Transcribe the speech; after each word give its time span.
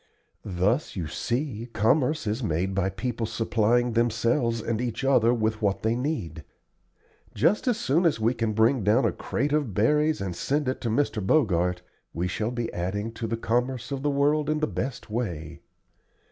Thus 0.43 0.95
you 0.95 1.05
see 1.05 1.69
commerce 1.73 2.25
is 2.25 2.41
made 2.41 2.73
by 2.73 2.89
people 2.89 3.27
supplying 3.27 3.93
themselves 3.93 4.59
and 4.59 4.81
each 4.81 5.03
other 5.05 5.31
with 5.31 5.61
what 5.61 5.83
they 5.83 5.95
need. 5.95 6.43
Just 7.35 7.67
as 7.67 7.77
soon 7.77 8.07
as 8.07 8.19
we 8.19 8.33
can 8.33 8.53
bring 8.53 8.83
down 8.83 9.05
a 9.05 9.11
crate 9.11 9.53
of 9.53 9.75
berries 9.75 10.19
and 10.19 10.35
send 10.35 10.67
it 10.67 10.81
to 10.81 10.89
Mr. 10.89 11.23
Bogart 11.23 11.83
we 12.15 12.27
shall 12.27 12.49
be 12.49 12.73
adding 12.73 13.11
to 13.11 13.27
the 13.27 13.37
commerce 13.37 13.91
of 13.91 14.01
the 14.01 14.09
world 14.09 14.49
in 14.49 14.57
the 14.57 14.65
best 14.65 15.11
way. 15.11 15.61